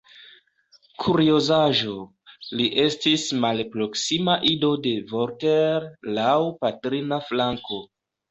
[1.01, 1.91] Kuriozaĵo:
[2.61, 6.33] li estis malproksima ido de Voltaire, laŭ
[6.65, 7.79] patrina flanko.